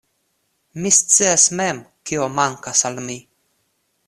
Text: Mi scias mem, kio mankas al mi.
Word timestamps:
Mi 0.85 0.91
scias 0.97 1.45
mem, 1.59 1.83
kio 2.11 2.31
mankas 2.41 2.85
al 2.91 2.99
mi. 3.11 3.23